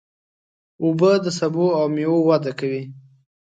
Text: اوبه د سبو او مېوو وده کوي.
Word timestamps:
اوبه 0.83 1.11
د 1.23 1.27
سبو 1.39 1.65
او 1.79 1.85
مېوو 1.95 2.19
وده 2.29 2.51
کوي. 2.59 2.83